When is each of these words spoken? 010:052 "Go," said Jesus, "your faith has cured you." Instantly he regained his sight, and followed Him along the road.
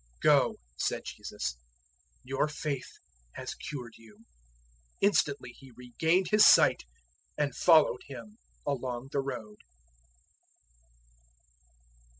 010:052 0.21 0.21
"Go," 0.23 0.55
said 0.77 1.01
Jesus, 1.05 1.57
"your 2.23 2.47
faith 2.47 2.89
has 3.33 3.53
cured 3.53 3.93
you." 3.97 4.25
Instantly 4.99 5.51
he 5.51 5.69
regained 5.77 6.29
his 6.31 6.43
sight, 6.43 6.85
and 7.37 7.53
followed 7.55 8.01
Him 8.07 8.39
along 8.65 9.09
the 9.11 9.21
road. 9.21 9.59